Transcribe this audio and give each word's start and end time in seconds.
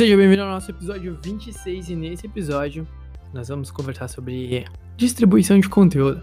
Seja 0.00 0.16
bem-vindo 0.16 0.40
ao 0.40 0.48
nosso 0.48 0.70
episódio 0.70 1.18
26 1.22 1.90
e 1.90 1.94
nesse 1.94 2.24
episódio 2.26 2.88
nós 3.34 3.48
vamos 3.48 3.70
conversar 3.70 4.08
sobre 4.08 4.64
distribuição 4.96 5.60
de 5.60 5.68
conteúdo. 5.68 6.22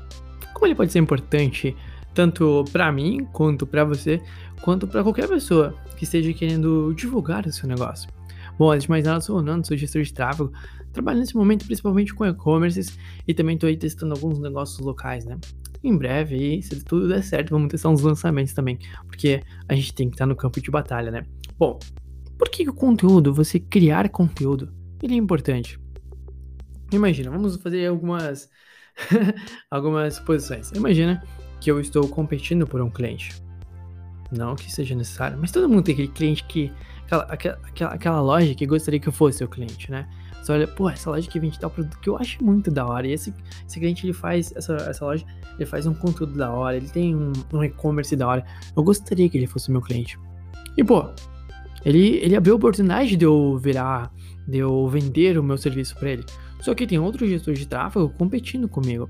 Como 0.52 0.66
ele 0.66 0.74
pode 0.74 0.92
ser 0.92 0.98
importante 0.98 1.78
tanto 2.12 2.66
para 2.72 2.92
mim, 2.92 3.28
quanto 3.32 3.68
para 3.68 3.86
você, 3.86 4.20
quanto 4.64 4.88
para 4.88 5.04
qualquer 5.04 5.28
pessoa 5.28 5.76
que 5.96 6.06
esteja 6.06 6.34
querendo 6.34 6.92
divulgar 6.96 7.46
o 7.46 7.52
seu 7.52 7.70
negócio. 7.70 8.10
Bom, 8.58 8.72
antes 8.72 8.86
de 8.86 8.90
mais 8.90 9.06
nada, 9.06 9.18
eu 9.18 9.22
sou 9.22 9.38
o 9.38 9.44
Nando, 9.44 9.68
sou 9.68 9.78
gestor 9.78 10.02
de 10.02 10.12
tráfego, 10.12 10.52
trabalho 10.92 11.20
nesse 11.20 11.36
momento 11.36 11.64
principalmente 11.64 12.16
com 12.16 12.26
e-commerces 12.26 12.98
e 13.28 13.34
também 13.36 13.54
estou 13.54 13.68
aí 13.68 13.78
testando 13.78 14.16
alguns 14.16 14.40
negócios 14.40 14.80
locais, 14.80 15.24
né? 15.24 15.38
Em 15.84 15.96
breve, 15.96 16.64
se 16.64 16.84
tudo 16.84 17.08
der 17.08 17.24
certo, 17.24 17.52
vamos 17.52 17.68
testar 17.68 17.90
uns 17.90 18.02
lançamentos 18.02 18.54
também, 18.54 18.80
porque 19.06 19.44
a 19.70 19.76
gente 19.76 19.94
tem 19.94 20.10
que 20.10 20.16
estar 20.16 20.26
no 20.26 20.36
campo 20.36 20.60
de 20.60 20.72
batalha, 20.72 21.12
né? 21.12 21.24
Bom, 21.60 21.78
por 22.38 22.50
que 22.50 22.68
o 22.70 22.74
conteúdo, 22.74 23.34
você 23.34 23.60
criar 23.60 24.10
conteúdo, 24.10 24.72
ele 25.02 25.14
é 25.14 25.18
importante? 25.18 25.80
Imagina, 26.92 27.30
vamos 27.32 27.58
fazer 27.58 27.88
algumas 27.88 28.50
algumas 29.70 30.16
suposições. 30.16 30.72
Imagina 30.72 31.24
que 31.60 31.72
eu 31.72 31.80
estou 31.80 32.08
competindo 32.08 32.66
por 32.66 32.82
um 32.82 32.90
cliente. 32.90 33.42
Não 34.32 34.56
que 34.56 34.72
seja 34.72 34.94
necessário, 34.94 35.38
mas 35.40 35.52
todo 35.52 35.70
mundo 35.70 35.84
tem 35.84 35.94
aquele 35.94 36.10
cliente 36.10 36.44
que. 36.46 36.72
Aquela, 37.06 37.24
aquela, 37.24 37.94
aquela 37.94 38.22
loja 38.22 38.54
que 38.54 38.66
gostaria 38.66 39.00
que 39.00 39.08
eu 39.08 39.14
fosse 39.14 39.38
seu 39.38 39.48
cliente, 39.48 39.90
né? 39.90 40.10
Você 40.42 40.52
olha, 40.52 40.68
pô, 40.68 40.90
essa 40.90 41.10
loja 41.10 41.30
que 41.30 41.40
vende 41.40 41.58
tal 41.58 41.70
produto 41.70 41.98
que 42.00 42.10
eu 42.10 42.18
acho 42.18 42.44
muito 42.44 42.70
da 42.70 42.86
hora. 42.86 43.08
E 43.08 43.14
esse, 43.14 43.34
esse 43.66 43.80
cliente, 43.80 44.06
ele 44.06 44.14
faz, 44.14 44.54
essa, 44.56 44.76
essa 44.76 45.06
loja, 45.06 45.26
ele 45.56 45.66
faz 45.66 45.86
um 45.86 45.94
conteúdo 45.94 46.38
da 46.38 46.52
hora, 46.52 46.76
ele 46.76 46.90
tem 46.90 47.16
um, 47.16 47.32
um 47.54 47.64
e-commerce 47.64 48.14
da 48.16 48.28
hora. 48.28 48.46
Eu 48.76 48.84
gostaria 48.84 49.30
que 49.30 49.38
ele 49.38 49.48
fosse 49.48 49.72
meu 49.72 49.82
cliente. 49.82 50.20
E, 50.76 50.84
pô, 50.84 51.10
ele, 51.88 52.18
ele 52.18 52.36
abriu 52.36 52.54
a 52.54 52.58
oportunidade 52.58 53.16
de 53.16 53.24
eu 53.24 53.58
virar, 53.58 54.12
de 54.46 54.58
eu 54.58 54.86
vender 54.90 55.38
o 55.38 55.44
meu 55.44 55.58
serviço 55.58 55.96
para 55.96 56.12
ele. 56.12 56.26
Só 56.60 56.76
que 56.76 56.86
tem 56.86 57.00
outros 57.00 57.30
gestores 57.30 57.60
de 57.60 57.66
tráfego 57.66 58.10
competindo 58.10 58.68
comigo. 58.68 59.10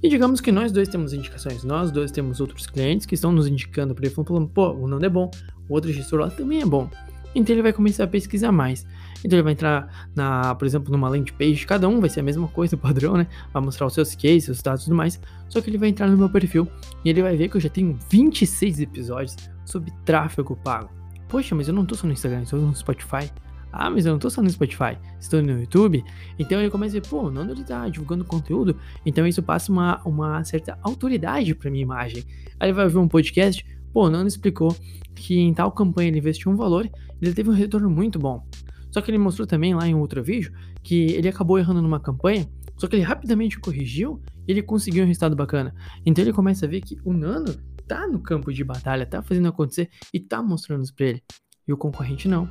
E 0.00 0.08
digamos 0.08 0.40
que 0.40 0.52
nós 0.52 0.70
dois 0.70 0.86
temos 0.86 1.12
indicações, 1.12 1.64
nós 1.64 1.90
dois 1.90 2.12
temos 2.12 2.40
outros 2.40 2.68
clientes 2.68 3.04
que 3.04 3.16
estão 3.16 3.32
nos 3.32 3.48
indicando 3.48 3.96
para 3.96 4.06
ele, 4.06 4.14
falando, 4.14 4.46
pô, 4.46 4.70
o 4.74 4.86
Nando 4.86 5.06
é 5.06 5.08
bom, 5.08 5.28
o 5.68 5.74
outro 5.74 5.92
gestor 5.92 6.20
lá 6.20 6.30
também 6.30 6.62
é 6.62 6.64
bom. 6.64 6.88
Então 7.34 7.52
ele 7.52 7.62
vai 7.62 7.72
começar 7.72 8.04
a 8.04 8.06
pesquisar 8.06 8.52
mais. 8.52 8.86
Então 9.24 9.36
ele 9.36 9.42
vai 9.42 9.54
entrar, 9.54 10.08
na, 10.14 10.54
por 10.54 10.66
exemplo, 10.66 10.92
numa 10.92 11.08
landing 11.08 11.32
page, 11.32 11.66
cada 11.66 11.88
um 11.88 11.98
vai 11.98 12.08
ser 12.08 12.20
a 12.20 12.22
mesma 12.22 12.46
coisa, 12.46 12.76
o 12.76 12.78
padrão, 12.78 13.16
né? 13.16 13.26
Vai 13.52 13.60
mostrar 13.60 13.88
os 13.88 13.94
seus 13.94 14.14
cases, 14.14 14.44
seus 14.44 14.62
dados 14.62 14.82
e 14.82 14.84
tudo 14.84 14.94
mais. 14.94 15.20
Só 15.48 15.60
que 15.60 15.68
ele 15.68 15.78
vai 15.78 15.88
entrar 15.88 16.06
no 16.06 16.16
meu 16.16 16.30
perfil 16.30 16.68
e 17.04 17.10
ele 17.10 17.22
vai 17.22 17.36
ver 17.36 17.48
que 17.48 17.56
eu 17.56 17.60
já 17.60 17.68
tenho 17.68 17.98
26 18.08 18.78
episódios 18.82 19.34
sobre 19.64 19.92
tráfego 20.04 20.54
pago. 20.62 20.97
Poxa, 21.28 21.54
mas 21.54 21.68
eu 21.68 21.74
não 21.74 21.84
tô 21.84 21.94
só 21.94 22.06
no 22.06 22.12
Instagram, 22.12 22.42
estou 22.42 22.60
no 22.60 22.74
Spotify. 22.74 23.30
Ah, 23.70 23.90
mas 23.90 24.06
eu 24.06 24.12
não 24.12 24.18
tô 24.18 24.30
só 24.30 24.42
no 24.42 24.48
Spotify, 24.48 24.96
estou 25.20 25.42
no 25.42 25.60
YouTube. 25.60 26.02
Então 26.38 26.58
ele 26.58 26.70
começa 26.70 26.96
a 26.96 27.00
ver, 27.00 27.06
pô, 27.06 27.30
não 27.30 27.48
ele 27.50 27.64
tá 27.64 27.86
divulgando 27.88 28.24
conteúdo, 28.24 28.76
então 29.04 29.26
isso 29.26 29.42
passa 29.42 29.70
uma, 29.70 30.00
uma 30.04 30.42
certa 30.42 30.78
autoridade 30.82 31.54
pra 31.54 31.70
minha 31.70 31.82
imagem. 31.82 32.24
Aí 32.58 32.68
ele 32.68 32.72
vai 32.72 32.88
ver 32.88 32.96
um 32.96 33.06
podcast, 33.06 33.64
pô, 33.92 34.06
o 34.06 34.10
Nando 34.10 34.26
explicou 34.26 34.74
que 35.14 35.38
em 35.38 35.52
tal 35.52 35.70
campanha 35.70 36.08
ele 36.08 36.18
investiu 36.18 36.50
um 36.50 36.56
valor 36.56 36.88
ele 37.20 37.34
teve 37.34 37.50
um 37.50 37.52
retorno 37.52 37.90
muito 37.90 38.18
bom. 38.18 38.46
Só 38.90 39.00
que 39.00 39.10
ele 39.10 39.18
mostrou 39.18 39.46
também 39.46 39.74
lá 39.74 39.86
em 39.86 39.94
outro 39.94 40.22
vídeo 40.22 40.52
que 40.82 41.12
ele 41.12 41.28
acabou 41.28 41.58
errando 41.58 41.82
numa 41.82 42.00
campanha, 42.00 42.48
só 42.76 42.86
que 42.86 42.96
ele 42.96 43.02
rapidamente 43.02 43.58
corrigiu 43.58 44.22
e 44.46 44.52
ele 44.52 44.62
conseguiu 44.62 45.04
um 45.04 45.06
resultado 45.06 45.36
bacana. 45.36 45.74
Então 46.06 46.24
ele 46.24 46.32
começa 46.32 46.64
a 46.64 46.68
ver 46.68 46.80
que 46.80 46.96
o 47.04 47.12
Nando 47.12 47.60
tá 47.88 48.06
no 48.06 48.20
campo 48.20 48.52
de 48.52 48.62
batalha, 48.62 49.06
tá 49.06 49.22
fazendo 49.22 49.48
acontecer 49.48 49.88
e 50.12 50.20
tá 50.20 50.42
mostrando 50.42 50.84
isso 50.84 50.94
pra 50.94 51.06
ele. 51.06 51.22
E 51.66 51.72
o 51.72 51.76
concorrente 51.76 52.28
não. 52.28 52.48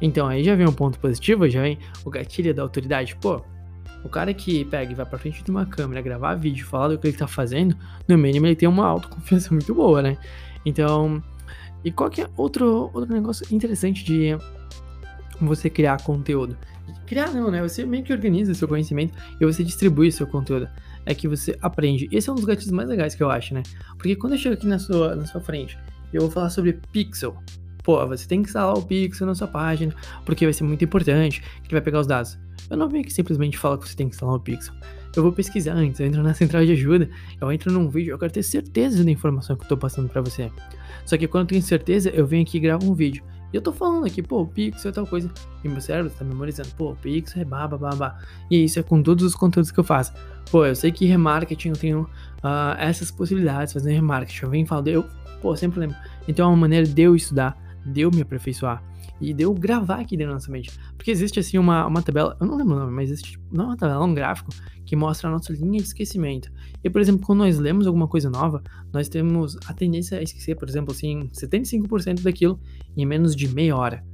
Então 0.00 0.26
aí 0.26 0.42
já 0.42 0.54
vem 0.54 0.66
um 0.66 0.72
ponto 0.72 0.98
positivo, 0.98 1.48
já 1.48 1.60
vem 1.60 1.78
o 2.04 2.10
gatilho 2.10 2.54
da 2.54 2.62
autoridade. 2.62 3.16
Pô, 3.16 3.42
o 4.04 4.08
cara 4.08 4.32
que 4.32 4.64
pega 4.64 4.92
e 4.92 4.94
vai 4.94 5.04
pra 5.04 5.18
frente 5.18 5.44
de 5.44 5.50
uma 5.50 5.66
câmera, 5.66 6.00
gravar 6.00 6.34
vídeo, 6.36 6.66
falar 6.66 6.88
do 6.88 6.98
que 6.98 7.08
ele 7.08 7.16
tá 7.16 7.26
fazendo, 7.26 7.76
no 8.08 8.16
mínimo 8.16 8.46
ele 8.46 8.56
tem 8.56 8.68
uma 8.68 8.86
autoconfiança 8.86 9.50
muito 9.52 9.74
boa, 9.74 10.00
né? 10.00 10.16
Então, 10.64 11.22
e 11.84 11.90
qual 11.90 12.08
que 12.08 12.22
é 12.22 12.30
outro, 12.36 12.90
outro 12.94 13.12
negócio 13.12 13.46
interessante 13.54 14.04
de 14.04 14.36
você 15.40 15.68
criar 15.68 16.02
conteúdo? 16.02 16.56
Criar 17.06 17.32
não, 17.32 17.50
né? 17.50 17.62
Você 17.62 17.84
meio 17.84 18.02
que 18.04 18.12
organiza 18.12 18.54
seu 18.54 18.68
conhecimento 18.68 19.16
e 19.40 19.44
você 19.44 19.62
distribui 19.64 20.10
seu 20.12 20.26
conteúdo 20.26 20.68
é 21.06 21.14
que 21.14 21.26
você 21.26 21.56
aprende. 21.60 22.08
Esse 22.12 22.28
é 22.28 22.32
um 22.32 22.36
dos 22.36 22.44
gatilhos 22.44 22.72
mais 22.72 22.88
legais 22.88 23.14
que 23.14 23.22
eu 23.22 23.30
acho, 23.30 23.54
né? 23.54 23.62
Porque 23.96 24.16
quando 24.16 24.34
eu 24.34 24.38
chego 24.38 24.54
aqui 24.54 24.66
na 24.66 24.78
sua, 24.78 25.16
na 25.16 25.26
sua 25.26 25.40
frente 25.40 25.78
e 26.12 26.16
eu 26.16 26.22
vou 26.22 26.30
falar 26.30 26.50
sobre 26.50 26.78
pixel, 26.92 27.36
pô, 27.82 28.06
você 28.06 28.26
tem 28.26 28.42
que 28.42 28.48
instalar 28.48 28.76
o 28.76 28.82
pixel 28.82 29.26
na 29.26 29.34
sua 29.34 29.48
página, 29.48 29.94
porque 30.24 30.44
vai 30.44 30.52
ser 30.52 30.64
muito 30.64 30.84
importante, 30.84 31.42
que 31.64 31.72
vai 31.72 31.80
pegar 31.80 32.00
os 32.00 32.06
dados. 32.06 32.38
Eu 32.68 32.76
não 32.76 32.88
venho 32.88 33.02
aqui 33.02 33.12
simplesmente 33.12 33.58
falar 33.58 33.78
que 33.78 33.88
você 33.88 33.96
tem 33.96 34.08
que 34.08 34.14
instalar 34.14 34.36
o 34.36 34.40
pixel. 34.40 34.74
Eu 35.16 35.24
vou 35.24 35.32
pesquisar 35.32 35.72
antes, 35.72 35.98
eu 35.98 36.06
entro 36.06 36.22
na 36.22 36.34
central 36.34 36.64
de 36.64 36.72
ajuda, 36.72 37.10
eu 37.40 37.50
entro 37.50 37.72
num 37.72 37.88
vídeo, 37.88 38.12
eu 38.12 38.18
quero 38.18 38.32
ter 38.32 38.44
certeza 38.44 39.02
da 39.02 39.10
informação 39.10 39.56
que 39.56 39.64
eu 39.64 39.68
tô 39.68 39.76
passando 39.76 40.08
para 40.08 40.20
você. 40.20 40.52
Só 41.04 41.16
que 41.16 41.26
quando 41.26 41.44
eu 41.44 41.48
tenho 41.48 41.62
certeza, 41.62 42.10
eu 42.10 42.24
venho 42.26 42.42
aqui 42.42 42.58
e 42.58 42.60
gravo 42.60 42.88
um 42.88 42.94
vídeo. 42.94 43.24
E 43.52 43.56
eu 43.56 43.62
tô 43.62 43.72
falando 43.72 44.06
aqui, 44.06 44.22
pô, 44.22 44.42
o 44.42 44.46
Pixel 44.46 44.90
é 44.90 44.94
tal 44.94 45.06
coisa. 45.06 45.30
E 45.64 45.68
meu 45.68 45.80
cérebro 45.80 46.12
tá 46.16 46.24
memorizando, 46.24 46.68
pô, 46.76 46.92
o 46.92 46.96
Pixel 46.96 47.42
é 47.42 47.44
baba, 47.44 47.76
baba. 47.76 48.18
E 48.50 48.64
isso 48.64 48.78
é 48.78 48.82
com 48.82 49.02
todos 49.02 49.24
os 49.24 49.34
conteúdos 49.34 49.70
que 49.70 49.78
eu 49.78 49.84
faço. 49.84 50.12
Pô, 50.50 50.64
eu 50.64 50.74
sei 50.74 50.92
que 50.92 51.04
remarketing 51.06 51.70
eu 51.70 51.76
tenho 51.76 52.00
uh, 52.02 52.76
essas 52.78 53.10
possibilidades, 53.10 53.72
fazer 53.72 53.92
remarketing. 53.92 54.44
Eu 54.44 54.50
venho 54.50 54.64
e 54.64 54.68
falo, 54.68 54.88
eu, 54.88 55.04
pô, 55.40 55.56
sempre 55.56 55.80
lembro. 55.80 55.96
Então 56.28 56.46
é 56.46 56.48
uma 56.48 56.56
maneira 56.56 56.86
de 56.86 57.02
eu 57.02 57.16
estudar, 57.16 57.56
de 57.84 58.02
eu 58.02 58.10
me 58.10 58.22
aperfeiçoar 58.22 58.82
e 59.20 59.34
de 59.34 59.42
eu 59.42 59.52
gravar 59.52 60.00
aqui 60.00 60.16
dentro 60.16 60.32
da 60.32 60.34
nossa 60.34 60.50
mente. 60.50 60.70
Porque 60.96 61.10
existe 61.10 61.38
assim 61.38 61.58
uma, 61.58 61.86
uma 61.86 62.02
tabela, 62.02 62.36
eu 62.40 62.46
não 62.46 62.56
lembro 62.56 62.74
o 62.74 62.78
nome, 62.78 62.92
mas 62.92 63.10
existe 63.10 63.38
não 63.52 63.64
é 63.64 63.66
uma 63.68 63.76
tabela, 63.76 64.02
é 64.02 64.06
um 64.06 64.14
gráfico 64.14 64.50
que 64.84 64.96
mostra 64.96 65.28
a 65.28 65.32
nossa 65.32 65.52
linha 65.52 65.78
de 65.78 65.86
esquecimento. 65.86 66.50
E, 66.82 66.90
por 66.90 67.00
exemplo, 67.00 67.24
quando 67.26 67.40
nós 67.40 67.58
lemos 67.58 67.86
alguma 67.86 68.08
coisa 68.08 68.30
nova, 68.30 68.62
nós 68.92 69.08
temos 69.08 69.56
a 69.66 69.74
tendência 69.74 70.18
a 70.18 70.22
esquecer, 70.22 70.56
por 70.56 70.68
exemplo, 70.68 70.92
assim, 70.92 71.28
75% 71.32 72.22
daquilo 72.22 72.58
em 72.96 73.06
menos 73.06 73.36
de 73.36 73.48
meia 73.48 73.76
hora. 73.76 74.04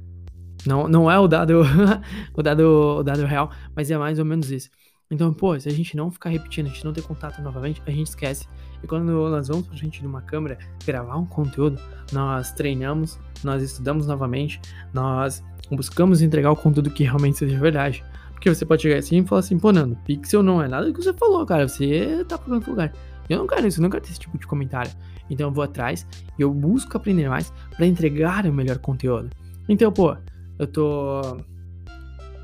Não, 0.65 0.87
não 0.87 1.09
é 1.09 1.17
o 1.17 1.27
dado, 1.27 1.61
o 2.35 2.43
dado, 2.43 2.97
o 2.99 3.03
dado 3.03 3.25
real, 3.25 3.49
mas 3.75 3.89
é 3.89 3.97
mais 3.97 4.19
ou 4.19 4.25
menos 4.25 4.51
isso. 4.51 4.69
Então, 5.09 5.33
pô, 5.33 5.57
se 5.57 5.69
a 5.69 5.71
gente 5.71 5.95
não 5.95 6.11
ficar 6.11 6.29
repetindo, 6.29 6.65
a 6.65 6.69
gente 6.69 6.83
não 6.83 6.91
ter 6.91 7.01
contato 7.01 7.41
novamente, 7.41 7.81
a 7.85 7.91
gente 7.91 8.07
esquece. 8.07 8.45
E 8.83 8.87
quando 8.87 9.05
nós 9.05 9.47
vamos 9.47 9.65
pra 9.65 9.77
frente 9.77 10.01
de 10.01 10.07
uma 10.07 10.21
câmera 10.21 10.57
gravar 10.85 11.15
um 11.17 11.25
conteúdo, 11.25 11.79
nós 12.11 12.51
treinamos, 12.51 13.17
nós 13.43 13.63
estudamos 13.63 14.05
novamente, 14.05 14.59
nós 14.93 15.41
buscamos 15.71 16.21
entregar 16.21 16.51
o 16.51 16.55
conteúdo 16.55 16.91
que 16.91 17.03
realmente 17.03 17.37
seja 17.37 17.57
verdade. 17.57 18.03
Porque 18.33 18.53
você 18.53 18.65
pode 18.65 18.81
chegar 18.81 18.97
assim 18.97 19.19
e 19.19 19.25
falar 19.25 19.39
assim, 19.39 19.57
pô, 19.57 19.71
Nando, 19.71 19.95
pixel 20.05 20.43
não 20.43 20.61
é 20.61 20.67
nada 20.67 20.85
do 20.85 20.93
que 20.93 21.01
você 21.01 21.13
falou, 21.13 21.45
cara. 21.45 21.67
Você 21.67 22.23
tá 22.27 22.37
por 22.37 22.53
outro 22.53 22.71
lugar. 22.71 22.93
Eu 23.29 23.39
não 23.39 23.47
quero 23.47 23.65
isso, 23.65 23.79
eu 23.79 23.83
não 23.83 23.89
quero 23.89 24.03
ter 24.03 24.11
esse 24.11 24.19
tipo 24.19 24.37
de 24.37 24.45
comentário. 24.45 24.91
Então 25.29 25.47
eu 25.47 25.53
vou 25.53 25.63
atrás 25.63 26.05
e 26.37 26.41
eu 26.41 26.53
busco 26.53 26.95
aprender 26.95 27.29
mais 27.29 27.51
para 27.75 27.85
entregar 27.85 28.45
o 28.45 28.53
melhor 28.53 28.77
conteúdo. 28.77 29.29
Então, 29.67 29.91
pô, 29.91 30.15
eu 30.59 30.67
tô 30.67 31.37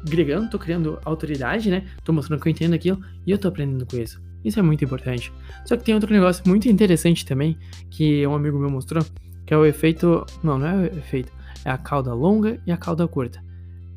gregando, 0.04 0.50
tô 0.50 0.60
criando 0.60 1.00
autoridade, 1.06 1.70
né? 1.70 1.86
Tô 2.04 2.14
mostrando 2.14 2.42
que 2.42 2.48
eu 2.48 2.52
entendo 2.52 2.74
aquilo 2.74 3.02
e 3.26 3.32
eu 3.32 3.38
tô 3.38 3.48
aprendendo 3.48 3.86
com 3.86 3.98
isso. 3.98 4.22
Isso 4.44 4.60
é 4.60 4.62
muito 4.62 4.84
importante. 4.84 5.32
Só 5.66 5.78
que 5.78 5.84
tem 5.84 5.96
outro 5.96 6.12
negócio 6.12 6.44
muito 6.46 6.68
interessante 6.68 7.26
também 7.26 7.58
que 7.90 8.26
um 8.28 8.36
amigo 8.36 8.60
meu 8.60 8.70
mostrou, 8.70 9.04
que 9.46 9.54
é 9.54 9.58
o 9.58 9.66
efeito. 9.66 10.26
Não, 10.44 10.58
não 10.58 10.68
é 10.68 10.76
o 10.76 10.86
efeito. 10.86 11.32
É 11.64 11.70
a 11.70 11.78
cauda 11.78 12.14
longa 12.14 12.60
e 12.68 12.72
a 12.72 12.78
cauda 12.78 13.08
curta 13.08 13.42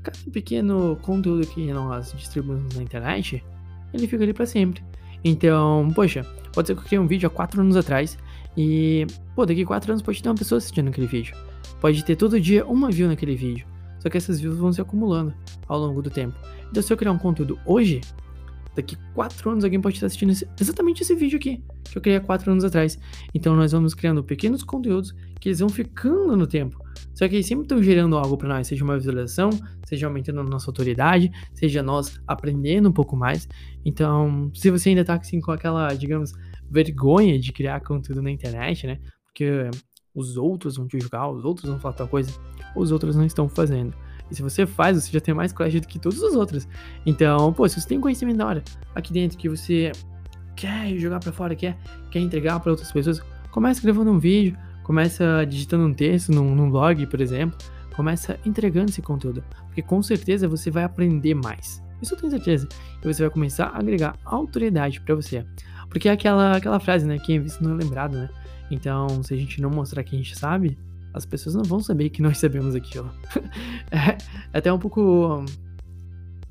cada 0.06 0.30
pequeno 0.30 0.96
conteúdo 1.02 1.46
que 1.46 1.72
nós 1.72 2.12
distribuímos 2.12 2.76
na 2.76 2.82
internet, 2.82 3.44
ele 3.92 4.06
fica 4.06 4.22
ali 4.22 4.32
para 4.32 4.46
sempre. 4.46 4.82
Então, 5.24 5.90
poxa, 5.94 6.24
pode 6.52 6.68
ser 6.68 6.74
que 6.74 6.80
eu 6.80 6.84
criei 6.84 7.00
um 7.00 7.06
vídeo 7.06 7.26
há 7.26 7.30
4 7.30 7.60
anos 7.60 7.76
atrás 7.76 8.16
e, 8.56 9.06
pô, 9.34 9.44
daqui 9.44 9.64
4 9.64 9.90
anos 9.90 10.02
pode 10.02 10.22
ter 10.22 10.28
uma 10.28 10.36
pessoa 10.36 10.58
assistindo 10.58 10.88
aquele 10.88 11.06
vídeo. 11.06 11.34
Pode 11.80 12.04
ter 12.04 12.14
todo 12.14 12.40
dia 12.40 12.64
uma 12.64 12.90
view 12.90 13.08
naquele 13.08 13.34
vídeo. 13.34 13.66
Só 14.06 14.10
que 14.10 14.16
essas 14.16 14.40
views 14.40 14.56
vão 14.56 14.72
se 14.72 14.80
acumulando 14.80 15.34
ao 15.66 15.80
longo 15.80 16.00
do 16.00 16.08
tempo. 16.08 16.38
Então, 16.70 16.80
se 16.80 16.92
eu 16.92 16.96
criar 16.96 17.10
um 17.10 17.18
conteúdo 17.18 17.58
hoje, 17.66 18.00
daqui 18.72 18.96
4 19.14 19.50
anos 19.50 19.64
alguém 19.64 19.80
pode 19.80 19.96
estar 19.96 20.06
assistindo 20.06 20.30
esse, 20.30 20.48
exatamente 20.60 21.02
esse 21.02 21.12
vídeo 21.16 21.36
aqui, 21.36 21.60
que 21.82 21.98
eu 21.98 22.00
criei 22.00 22.16
há 22.16 22.20
4 22.20 22.52
anos 22.52 22.62
atrás. 22.62 22.96
Então, 23.34 23.56
nós 23.56 23.72
vamos 23.72 23.94
criando 23.94 24.22
pequenos 24.22 24.62
conteúdos 24.62 25.12
que 25.40 25.48
eles 25.48 25.58
vão 25.58 25.68
ficando 25.68 26.36
no 26.36 26.46
tempo. 26.46 26.78
Só 27.14 27.26
que 27.26 27.34
eles 27.34 27.46
sempre 27.46 27.64
estão 27.64 27.82
gerando 27.82 28.16
algo 28.16 28.36
para 28.36 28.48
nós, 28.48 28.68
seja 28.68 28.84
uma 28.84 28.96
visualização, 28.96 29.50
seja 29.84 30.06
aumentando 30.06 30.38
a 30.38 30.44
nossa 30.44 30.70
autoridade, 30.70 31.32
seja 31.52 31.82
nós 31.82 32.20
aprendendo 32.28 32.88
um 32.88 32.92
pouco 32.92 33.16
mais. 33.16 33.48
Então, 33.84 34.52
se 34.54 34.70
você 34.70 34.90
ainda 34.90 35.04
tá 35.04 35.14
assim 35.14 35.40
com 35.40 35.50
aquela, 35.50 35.92
digamos, 35.94 36.32
vergonha 36.70 37.40
de 37.40 37.52
criar 37.52 37.80
conteúdo 37.80 38.22
na 38.22 38.30
internet, 38.30 38.86
né? 38.86 39.00
Porque 39.24 39.68
os 40.16 40.38
outros 40.38 40.76
vão 40.76 40.88
te 40.88 40.98
julgar, 40.98 41.28
os 41.30 41.44
outros 41.44 41.68
vão 41.68 41.78
falar 41.78 41.94
tal 41.94 42.08
coisa, 42.08 42.32
os 42.74 42.90
outros 42.90 43.14
não 43.14 43.26
estão 43.26 43.48
fazendo. 43.48 43.94
E 44.30 44.34
se 44.34 44.42
você 44.42 44.66
faz, 44.66 44.96
você 44.96 45.12
já 45.12 45.20
tem 45.20 45.34
mais 45.34 45.52
coragem 45.52 45.80
do 45.80 45.86
que 45.86 45.98
todos 45.98 46.20
os 46.20 46.34
outros. 46.34 46.66
Então, 47.04 47.52
pô, 47.52 47.68
se 47.68 47.80
você 47.80 47.86
tem 47.86 48.00
conhecimento 48.00 48.38
da 48.38 48.46
hora 48.46 48.64
aqui 48.94 49.12
dentro 49.12 49.38
que 49.38 49.48
você 49.48 49.92
quer 50.56 50.96
jogar 50.96 51.20
para 51.20 51.30
fora, 51.30 51.54
quer, 51.54 51.76
quer 52.10 52.18
entregar 52.18 52.58
para 52.58 52.72
outras 52.72 52.90
pessoas, 52.90 53.22
comece 53.50 53.82
gravando 53.82 54.10
um 54.10 54.18
vídeo, 54.18 54.56
começa 54.82 55.44
digitando 55.44 55.84
um 55.84 55.92
texto 55.92 56.32
num, 56.32 56.54
num 56.54 56.70
blog, 56.70 57.06
por 57.06 57.20
exemplo, 57.20 57.56
começa 57.94 58.40
entregando 58.44 58.90
esse 58.90 59.02
conteúdo, 59.02 59.44
porque 59.66 59.82
com 59.82 60.02
certeza 60.02 60.48
você 60.48 60.70
vai 60.70 60.84
aprender 60.84 61.34
mais. 61.34 61.84
Isso 62.00 62.14
eu 62.14 62.18
tenho 62.18 62.30
certeza. 62.30 62.68
E 63.02 63.06
você 63.06 63.22
vai 63.22 63.30
começar 63.30 63.66
a 63.66 63.78
agregar 63.78 64.18
autoridade 64.24 65.00
para 65.00 65.14
você. 65.14 65.44
Porque 65.88 66.08
é 66.08 66.12
aquela, 66.12 66.56
aquela 66.56 66.80
frase, 66.80 67.06
né? 67.06 67.18
Quem 67.18 67.36
é 67.36 67.38
visto 67.38 67.62
não 67.62 67.72
é 67.72 67.82
lembrado, 67.82 68.16
né? 68.16 68.28
Então, 68.70 69.22
se 69.22 69.32
a 69.32 69.36
gente 69.36 69.60
não 69.60 69.70
mostrar 69.70 70.02
que 70.02 70.14
a 70.14 70.18
gente 70.18 70.36
sabe, 70.36 70.76
as 71.14 71.24
pessoas 71.24 71.54
não 71.54 71.62
vão 71.62 71.80
saber 71.80 72.10
que 72.10 72.20
nós 72.20 72.38
sabemos 72.38 72.74
aquilo. 72.74 73.10
é, 73.90 74.18
é 74.52 74.58
até 74.58 74.72
um 74.72 74.78
pouco 74.78 75.44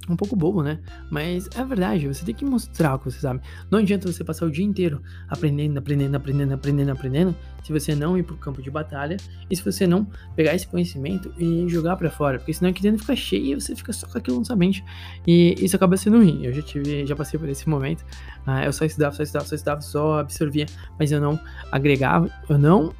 um 0.09 0.15
pouco 0.15 0.35
bobo, 0.35 0.61
né? 0.61 0.79
Mas 1.09 1.49
é 1.55 1.63
verdade, 1.63 2.07
você 2.07 2.23
tem 2.23 2.35
que 2.35 2.45
mostrar 2.45 2.95
o 2.95 2.99
que 2.99 3.11
você 3.11 3.19
sabe. 3.19 3.41
Não 3.69 3.79
adianta 3.79 4.11
você 4.11 4.23
passar 4.23 4.45
o 4.45 4.51
dia 4.51 4.65
inteiro 4.65 5.01
aprendendo, 5.27 5.77
aprendendo, 5.77 6.15
aprendendo, 6.15 6.53
aprendendo, 6.53 6.91
aprendendo, 6.91 7.35
se 7.63 7.71
você 7.71 7.95
não 7.95 8.17
ir 8.17 8.23
pro 8.23 8.37
campo 8.37 8.61
de 8.61 8.69
batalha 8.69 9.17
e 9.49 9.55
se 9.55 9.63
você 9.63 9.87
não 9.87 10.07
pegar 10.35 10.53
esse 10.53 10.67
conhecimento 10.67 11.33
e 11.37 11.67
jogar 11.67 11.95
para 11.95 12.09
fora, 12.09 12.37
porque 12.37 12.53
senão 12.53 12.69
aqui 12.69 12.81
dentro 12.81 13.01
fica 13.01 13.15
cheio 13.15 13.57
e 13.57 13.61
você 13.61 13.75
fica 13.75 13.91
só 13.91 14.07
com 14.07 14.17
aquilo 14.17 14.37
na 14.37 14.45
sua 14.45 14.55
mente 14.55 14.83
e 15.25 15.55
isso 15.57 15.75
acaba 15.75 15.97
sendo 15.97 16.17
ruim. 16.17 16.45
Eu 16.45 16.53
já 16.53 16.61
tive, 16.61 17.05
já 17.05 17.15
passei 17.15 17.39
por 17.39 17.49
esse 17.49 17.67
momento. 17.67 18.01
Uh, 18.45 18.65
eu 18.65 18.73
só 18.73 18.85
estudava, 18.85 19.15
só 19.15 19.23
estudava, 19.23 19.47
só 19.47 19.55
estudava, 19.55 19.81
só 19.81 20.19
absorvia, 20.19 20.65
mas 20.99 21.11
eu 21.11 21.19
não 21.19 21.39
agregava, 21.71 22.29
eu 22.47 22.57
não 22.57 22.93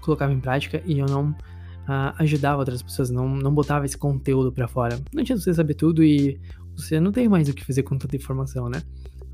colocava 0.00 0.32
em 0.32 0.40
prática 0.40 0.82
e 0.84 0.98
eu 0.98 1.06
não 1.06 1.34
ajudava 2.18 2.58
outras 2.58 2.82
pessoas, 2.82 3.10
não, 3.10 3.28
não 3.28 3.52
botava 3.52 3.84
esse 3.84 3.96
conteúdo 3.98 4.52
para 4.52 4.68
fora. 4.68 4.98
Não 5.12 5.20
adianta 5.20 5.42
você 5.42 5.52
saber 5.52 5.74
tudo 5.74 6.02
e 6.02 6.40
você 6.76 7.00
não 7.00 7.12
tem 7.12 7.28
mais 7.28 7.48
o 7.48 7.54
que 7.54 7.64
fazer 7.64 7.82
com 7.82 7.98
tanta 7.98 8.16
informação, 8.16 8.68
né? 8.68 8.82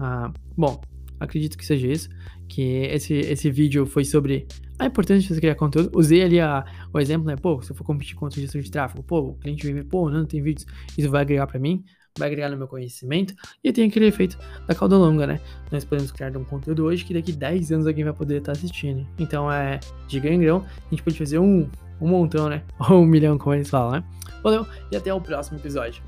Uh, 0.01 0.33
bom, 0.57 0.81
acredito 1.21 1.57
que 1.57 1.67
seja 1.67 1.87
isso, 1.87 2.09
que 2.49 2.63
esse, 2.63 3.15
esse 3.15 3.51
vídeo 3.51 3.87
foi 3.87 4.05
sobre 4.05 4.47
a 4.79 4.87
importância 4.87 5.23
de 5.23 5.35
você 5.35 5.41
criar 5.41 5.55
conteúdo. 5.55 5.91
Usei 5.97 6.23
ali 6.23 6.41
a, 6.41 6.65
o 6.93 6.99
exemplo, 6.99 7.27
né? 7.27 7.37
Pô, 7.37 7.61
se 7.63 7.71
eu 7.71 7.77
for 7.77 7.85
competir 7.85 8.15
contra 8.15 8.39
o 8.39 8.43
gestor 8.43 8.63
de 8.63 8.71
tráfego, 8.71 9.03
pô, 9.03 9.21
o 9.21 9.35
cliente 9.35 9.71
ver, 9.73 9.85
pô, 9.85 10.11
não 10.11 10.25
tem 10.25 10.43
vídeos, 10.43 10.67
isso 10.97 11.11
vai 11.11 11.23
agregar 11.23 11.47
para 11.47 11.59
mim, 11.59 11.85
vai 12.19 12.29
agregar 12.29 12.51
no 12.51 12.57
meu 12.57 12.69
conhecimento, 12.69 13.35
e 13.63 13.73
tem 13.73 13.89
aquele 13.89 14.07
efeito 14.07 14.39
da 14.67 14.75
cauda 14.75 14.97
longa, 14.97 15.27
né? 15.27 15.41
Nós 15.71 15.85
podemos 15.85 16.11
criar 16.11 16.37
um 16.37 16.45
conteúdo 16.45 16.85
hoje 16.85 17.05
que 17.05 17.15
daqui 17.15 17.33
10 17.33 17.73
anos 17.73 17.87
alguém 17.87 18.05
vai 18.05 18.13
poder 18.13 18.39
estar 18.39 18.53
tá 18.53 18.59
assistindo. 18.59 19.07
Então 19.19 19.51
é 19.51 19.81
de 20.07 20.21
grão 20.21 20.33
em 20.35 20.41
grão, 20.41 20.65
a 20.87 20.91
gente 20.91 21.03
pode 21.03 21.19
fazer 21.19 21.39
um, 21.39 21.69
um 22.01 22.09
montão, 22.09 22.49
né? 22.49 22.63
Ou 22.91 23.01
um 23.03 23.07
milhão, 23.07 23.39
como 23.39 23.55
eles 23.55 23.71
falam, 23.71 23.93
né? 23.93 24.05
Valeu 24.43 24.67
e 24.91 24.97
até 24.97 25.13
o 25.13 25.21
próximo 25.21 25.59
episódio. 25.59 26.08